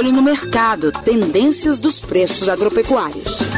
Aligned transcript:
olho 0.00 0.12
no 0.12 0.22
mercado, 0.22 0.90
tendências 0.90 1.78
dos 1.78 2.00
preços 2.00 2.48
agropecuários. 2.48 3.49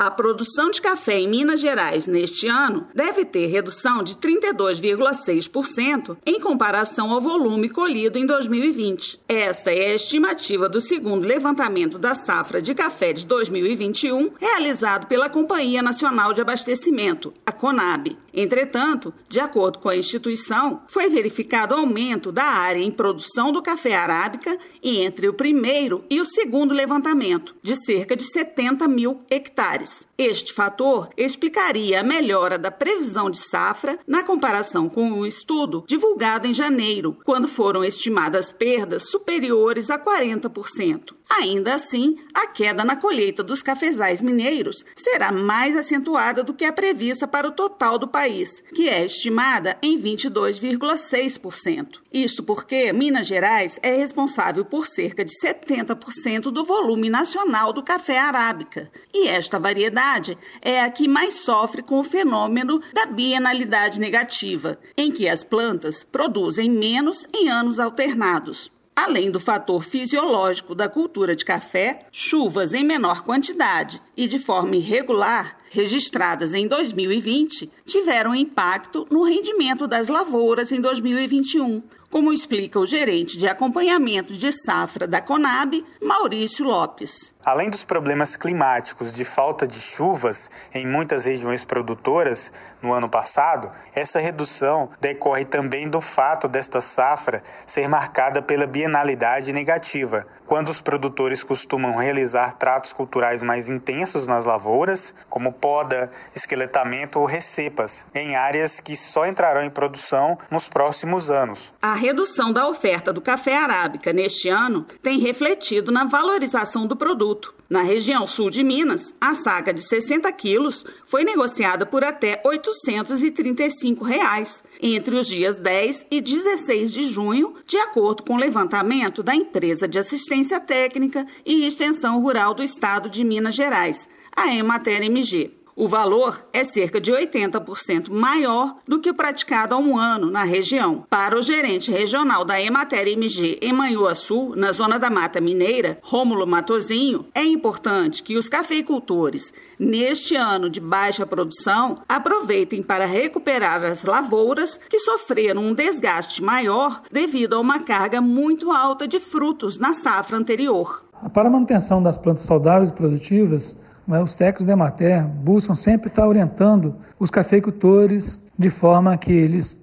A 0.00 0.12
produção 0.12 0.70
de 0.70 0.80
café 0.80 1.18
em 1.18 1.26
Minas 1.26 1.58
Gerais 1.58 2.06
neste 2.06 2.46
ano 2.46 2.86
deve 2.94 3.24
ter 3.24 3.46
redução 3.46 4.00
de 4.00 4.14
32,6% 4.14 6.16
em 6.24 6.38
comparação 6.38 7.10
ao 7.10 7.20
volume 7.20 7.68
colhido 7.68 8.16
em 8.16 8.24
2020. 8.24 9.20
Esta 9.28 9.72
é 9.72 9.90
a 9.90 9.94
estimativa 9.96 10.68
do 10.68 10.80
segundo 10.80 11.26
levantamento 11.26 11.98
da 11.98 12.14
safra 12.14 12.62
de 12.62 12.76
café 12.76 13.12
de 13.12 13.26
2021, 13.26 14.34
realizado 14.38 15.08
pela 15.08 15.28
Companhia 15.28 15.82
Nacional 15.82 16.32
de 16.32 16.42
Abastecimento, 16.42 17.34
a 17.44 17.50
CONAB. 17.50 18.16
Entretanto, 18.32 19.12
de 19.28 19.40
acordo 19.40 19.80
com 19.80 19.88
a 19.88 19.96
instituição, 19.96 20.80
foi 20.86 21.10
verificado 21.10 21.74
aumento 21.74 22.30
da 22.30 22.44
área 22.44 22.78
em 22.78 22.92
produção 22.92 23.50
do 23.50 23.60
café 23.60 23.96
arábica 23.96 24.56
entre 24.80 25.26
o 25.26 25.34
primeiro 25.34 26.04
e 26.08 26.20
o 26.20 26.24
segundo 26.24 26.72
levantamento, 26.72 27.56
de 27.60 27.74
cerca 27.74 28.14
de 28.14 28.22
70 28.22 28.86
mil 28.86 29.22
hectares. 29.28 29.87
Este 30.16 30.52
fator 30.52 31.08
explicaria 31.16 32.00
a 32.00 32.04
melhora 32.04 32.58
da 32.58 32.70
previsão 32.70 33.30
de 33.30 33.38
safra 33.38 33.98
na 34.06 34.22
comparação 34.24 34.88
com 34.88 35.12
o 35.12 35.26
estudo 35.26 35.84
divulgado 35.86 36.46
em 36.46 36.52
janeiro, 36.52 37.16
quando 37.24 37.46
foram 37.46 37.84
estimadas 37.84 38.50
perdas 38.50 39.08
superiores 39.10 39.90
a 39.90 39.98
40%. 39.98 41.17
Ainda 41.30 41.74
assim, 41.74 42.16
a 42.32 42.46
queda 42.46 42.82
na 42.84 42.96
colheita 42.96 43.42
dos 43.42 43.62
cafezais 43.62 44.22
mineiros 44.22 44.82
será 44.96 45.30
mais 45.30 45.76
acentuada 45.76 46.42
do 46.42 46.54
que 46.54 46.64
a 46.64 46.72
prevista 46.72 47.28
para 47.28 47.46
o 47.46 47.52
total 47.52 47.98
do 47.98 48.08
país, 48.08 48.62
que 48.74 48.88
é 48.88 49.04
estimada 49.04 49.76
em 49.82 50.00
22,6%. 50.00 51.98
Isto 52.10 52.42
porque 52.42 52.90
Minas 52.94 53.26
Gerais 53.26 53.78
é 53.82 53.94
responsável 53.94 54.64
por 54.64 54.86
cerca 54.86 55.22
de 55.22 55.32
70% 55.38 56.50
do 56.50 56.64
volume 56.64 57.10
nacional 57.10 57.74
do 57.74 57.82
café 57.82 58.18
arábica, 58.18 58.90
e 59.12 59.28
esta 59.28 59.58
variedade 59.58 60.38
é 60.62 60.80
a 60.80 60.90
que 60.90 61.06
mais 61.06 61.40
sofre 61.40 61.82
com 61.82 62.00
o 62.00 62.04
fenômeno 62.04 62.80
da 62.94 63.04
bienalidade 63.04 64.00
negativa, 64.00 64.78
em 64.96 65.12
que 65.12 65.28
as 65.28 65.44
plantas 65.44 66.04
produzem 66.04 66.70
menos 66.70 67.26
em 67.34 67.50
anos 67.50 67.78
alternados. 67.78 68.72
Além 69.00 69.30
do 69.30 69.38
fator 69.38 69.84
fisiológico 69.84 70.74
da 70.74 70.88
cultura 70.88 71.36
de 71.36 71.44
café, 71.44 72.08
chuvas 72.10 72.74
em 72.74 72.82
menor 72.82 73.22
quantidade 73.22 74.02
e 74.16 74.26
de 74.26 74.40
forma 74.40 74.74
irregular, 74.74 75.56
registradas 75.70 76.52
em 76.52 76.66
2020, 76.66 77.70
tiveram 77.86 78.34
impacto 78.34 79.06
no 79.08 79.22
rendimento 79.22 79.86
das 79.86 80.08
lavouras 80.08 80.72
em 80.72 80.80
2021, 80.80 81.80
como 82.10 82.32
explica 82.32 82.78
o 82.78 82.86
gerente 82.86 83.36
de 83.36 83.46
acompanhamento 83.46 84.32
de 84.32 84.50
safra 84.50 85.06
da 85.06 85.20
Conab, 85.20 85.84
Maurício 86.02 86.64
Lopes. 86.64 87.34
Além 87.44 87.70
dos 87.70 87.84
problemas 87.84 88.36
climáticos 88.36 89.12
de 89.12 89.24
falta 89.24 89.66
de 89.66 89.80
chuvas 89.80 90.50
em 90.74 90.86
muitas 90.86 91.24
regiões 91.24 91.64
produtoras 91.64 92.52
no 92.82 92.92
ano 92.92 93.08
passado, 93.08 93.70
essa 93.94 94.18
redução 94.18 94.90
decorre 95.00 95.44
também 95.46 95.88
do 95.88 96.00
fato 96.00 96.46
desta 96.46 96.80
safra 96.80 97.42
ser 97.66 97.88
marcada 97.88 98.42
pela 98.42 98.66
bienalidade 98.66 99.52
negativa, 99.52 100.26
quando 100.46 100.68
os 100.68 100.80
produtores 100.80 101.42
costumam 101.42 101.96
realizar 101.96 102.52
tratos 102.54 102.92
culturais 102.92 103.42
mais 103.42 103.68
intensos 103.68 104.26
nas 104.26 104.44
lavouras, 104.44 105.14
como 105.28 105.52
poda, 105.52 106.10
esqueletamento 106.34 107.18
ou 107.18 107.24
recepas, 107.24 108.04
em 108.14 108.36
áreas 108.36 108.78
que 108.80 108.96
só 108.96 109.26
entrarão 109.26 109.62
em 109.62 109.70
produção 109.70 110.36
nos 110.50 110.68
próximos 110.68 111.30
anos. 111.30 111.72
A 111.80 111.94
redução 111.98 112.52
da 112.52 112.66
oferta 112.66 113.12
do 113.12 113.20
café 113.20 113.56
arábica 113.56 114.12
neste 114.12 114.48
ano 114.48 114.86
tem 115.02 115.18
refletido 115.18 115.92
na 115.92 116.04
valorização 116.04 116.86
do 116.86 116.96
produto. 116.96 117.54
Na 117.68 117.82
região 117.82 118.26
sul 118.26 118.48
de 118.48 118.64
Minas, 118.64 119.12
a 119.20 119.34
saca 119.34 119.74
de 119.74 119.82
60 119.82 120.32
quilos 120.32 120.86
foi 121.04 121.22
negociada 121.22 121.84
por 121.84 122.02
até 122.02 122.40
835 122.42 124.02
reais, 124.02 124.64
entre 124.80 125.14
os 125.14 125.26
dias 125.26 125.58
10 125.58 126.06
e 126.10 126.20
16 126.22 126.92
de 126.92 127.02
junho, 127.02 127.56
de 127.66 127.76
acordo 127.76 128.22
com 128.22 128.34
o 128.34 128.38
levantamento 128.38 129.22
da 129.22 129.34
Empresa 129.34 129.86
de 129.86 129.98
Assistência 129.98 130.58
Técnica 130.60 131.26
e 131.44 131.66
Extensão 131.66 132.22
Rural 132.22 132.54
do 132.54 132.62
Estado 132.62 133.10
de 133.10 133.22
Minas 133.22 133.54
Gerais, 133.54 134.08
a 134.34 134.54
Emater 134.54 135.02
MG. 135.02 135.57
O 135.80 135.86
valor 135.86 136.44
é 136.52 136.64
cerca 136.64 137.00
de 137.00 137.12
80% 137.12 138.10
maior 138.10 138.74
do 138.84 138.98
que 138.98 139.10
o 139.10 139.14
praticado 139.14 139.76
há 139.76 139.78
um 139.78 139.96
ano 139.96 140.28
na 140.28 140.42
região. 140.42 141.04
Para 141.08 141.38
o 141.38 141.40
gerente 141.42 141.88
regional 141.88 142.44
da 142.44 142.60
Emater 142.60 143.06
MG 143.06 143.60
em 143.62 143.72
Manhuaçu, 143.72 144.56
na 144.56 144.72
zona 144.72 144.98
da 144.98 145.08
Mata 145.08 145.40
Mineira, 145.40 145.96
Rômulo 146.02 146.48
Matozinho, 146.48 147.26
é 147.32 147.44
importante 147.44 148.24
que 148.24 148.36
os 148.36 148.48
cafeicultores, 148.48 149.52
neste 149.78 150.34
ano 150.34 150.68
de 150.68 150.80
baixa 150.80 151.24
produção, 151.24 151.98
aproveitem 152.08 152.82
para 152.82 153.06
recuperar 153.06 153.84
as 153.84 154.04
lavouras 154.04 154.80
que 154.90 154.98
sofreram 154.98 155.62
um 155.62 155.72
desgaste 155.72 156.42
maior 156.42 157.02
devido 157.12 157.54
a 157.54 157.60
uma 157.60 157.78
carga 157.78 158.20
muito 158.20 158.72
alta 158.72 159.06
de 159.06 159.20
frutos 159.20 159.78
na 159.78 159.94
safra 159.94 160.38
anterior. 160.38 161.04
Para 161.32 161.46
a 161.46 161.52
manutenção 161.52 162.02
das 162.02 162.18
plantas 162.18 162.42
saudáveis 162.42 162.90
e 162.90 162.92
produtivas, 162.92 163.76
os 164.16 164.34
técnicos 164.34 164.64
da 164.64 164.72
Emater 164.72 165.22
buscam 165.22 165.74
sempre 165.74 166.08
estar 166.08 166.26
orientando 166.26 166.96
os 167.18 167.30
cafeicultores 167.30 168.40
de 168.58 168.70
forma 168.70 169.16
que 169.18 169.32
eles 169.32 169.76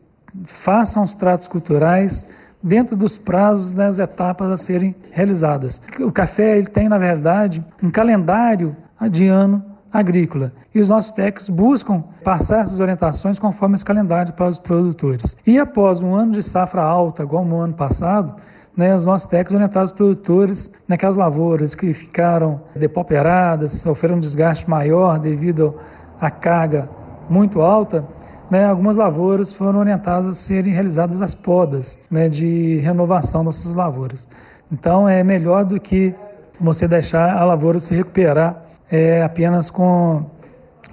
façam 0.45 1.03
os 1.03 1.13
tratos 1.13 1.47
culturais 1.47 2.25
dentro 2.61 2.95
dos 2.95 3.17
prazos 3.17 3.73
das 3.73 3.99
etapas 3.99 4.49
a 4.49 4.57
serem 4.57 4.95
realizadas. 5.11 5.81
O 5.99 6.11
café 6.11 6.57
ele 6.57 6.67
tem, 6.67 6.89
na 6.89 6.97
verdade, 6.97 7.63
um 7.81 7.91
calendário 7.91 8.75
de 9.11 9.27
ano 9.27 9.63
agrícola. 9.93 10.51
E 10.73 10.79
os 10.79 10.89
nossos 10.89 11.11
técnicos 11.11 11.47
buscam 11.47 12.03
passar 12.23 12.61
essas 12.61 12.79
orientações 12.79 13.39
conforme 13.39 13.75
esse 13.75 13.85
calendário 13.85 14.33
para 14.33 14.47
os 14.47 14.59
produtores. 14.59 15.37
E 15.45 15.59
após 15.59 16.01
um 16.01 16.13
ano 16.13 16.33
de 16.33 16.43
safra 16.43 16.81
alta, 16.81 17.23
igual 17.23 17.45
no 17.45 17.59
ano 17.59 17.73
passado, 17.73 18.35
né, 18.75 18.93
os 18.93 19.05
nossos 19.05 19.27
técnicos 19.27 19.55
orientaram 19.55 19.85
os 19.85 19.91
produtores 19.91 20.73
naquelas 20.87 21.15
lavouras 21.15 21.73
que 21.73 21.93
ficaram 21.93 22.61
depauperadas, 22.75 23.71
sofreram 23.71 24.17
um 24.17 24.19
desgaste 24.19 24.69
maior 24.69 25.17
devido 25.19 25.75
à 26.19 26.29
carga 26.29 26.89
muito 27.29 27.61
alta, 27.61 28.05
né, 28.49 28.65
algumas 28.65 28.95
lavouras 28.95 29.53
foram 29.53 29.79
orientadas 29.79 30.27
a 30.27 30.33
serem 30.33 30.73
realizadas 30.73 31.21
as 31.21 31.33
podas 31.33 31.97
né, 32.11 32.29
de 32.29 32.77
renovação 32.79 33.43
dessas 33.43 33.73
lavouras. 33.75 34.27
Então 34.71 35.07
é 35.07 35.23
melhor 35.23 35.63
do 35.63 35.79
que 35.79 36.13
você 36.59 36.87
deixar 36.87 37.35
a 37.35 37.43
lavoura 37.43 37.79
se 37.79 37.95
recuperar 37.95 38.63
é, 38.91 39.23
apenas 39.23 39.71
com 39.71 40.25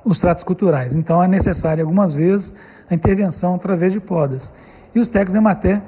os 0.04 0.18
tratos 0.18 0.42
culturais. 0.44 0.96
Então 0.96 1.22
é 1.22 1.28
necessário 1.28 1.82
algumas 1.84 2.12
vezes 2.14 2.54
a 2.90 2.94
intervenção 2.94 3.54
através 3.54 3.92
de 3.92 4.00
podas. 4.00 4.52
E 4.94 5.00
os 5.00 5.08
técnicos 5.08 5.34
de 5.34 5.40
matéria 5.40 5.82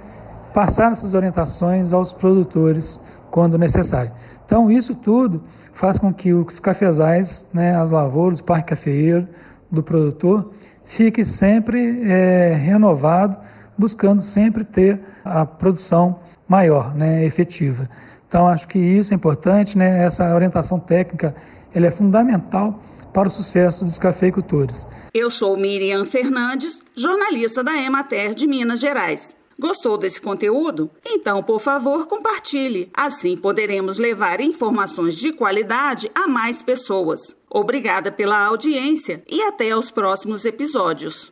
passar 0.55 0.93
essas 0.93 1.13
orientações 1.15 1.93
aos 1.93 2.13
produtores 2.13 3.01
quando 3.31 3.59
necessário. 3.59 4.13
Então, 4.47 4.71
isso 4.71 4.95
tudo 4.95 5.43
faz 5.73 5.99
com 5.99 6.15
que 6.15 6.33
os 6.33 6.61
cafezais, 6.61 7.47
né, 7.53 7.77
as 7.77 7.91
lavouras, 7.91 8.39
o 8.39 8.45
parque 8.45 8.69
cafeeiro 8.69 9.29
do 9.71 9.83
produtor, 9.83 10.53
fique 10.85 11.25
sempre 11.25 12.09
é, 12.09 12.55
renovado, 12.55 13.37
buscando 13.77 14.23
sempre 14.23 14.63
ter 14.63 15.01
a 15.25 15.45
produção 15.45 16.21
maior, 16.47 16.95
né, 16.95 17.25
efetiva. 17.25 17.91
Então, 18.29 18.47
acho 18.47 18.69
que 18.69 18.79
isso 18.79 19.13
é 19.13 19.17
importante, 19.17 19.77
né, 19.77 20.05
essa 20.05 20.33
orientação 20.33 20.79
técnica 20.79 21.35
ela 21.75 21.87
é 21.87 21.91
fundamental 21.91 22.81
para 23.13 23.27
o 23.27 23.31
sucesso 23.31 23.85
dos 23.85 23.99
cafeicultores. 23.99 24.87
Eu 25.13 25.29
sou 25.29 25.57
Miriam 25.57 26.05
Fernandes, 26.05 26.81
jornalista 26.95 27.65
da 27.65 27.77
Emater 27.77 28.35
de 28.35 28.47
Minas 28.47 28.79
Gerais. 28.79 29.35
Gostou 29.59 29.97
desse 29.97 30.21
conteúdo? 30.21 30.91
Então, 31.05 31.43
por 31.43 31.61
favor, 31.61 32.07
compartilhe. 32.07 32.91
Assim 32.93 33.37
poderemos 33.37 33.99
levar 33.99 34.41
informações 34.41 35.15
de 35.15 35.33
qualidade 35.33 36.11
a 36.15 36.27
mais 36.27 36.63
pessoas. 36.63 37.35
Obrigada 37.49 38.11
pela 38.11 38.45
audiência 38.45 39.23
e 39.31 39.41
até 39.43 39.77
os 39.77 39.91
próximos 39.91 40.45
episódios. 40.45 41.31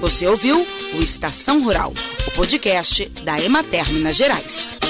Você 0.00 0.26
ouviu 0.26 0.66
o 0.96 1.00
Estação 1.00 1.62
Rural, 1.62 1.92
o 2.26 2.30
podcast 2.32 3.08
da 3.24 3.40
Emater 3.40 3.92
Minas 3.92 4.16
Gerais. 4.16 4.81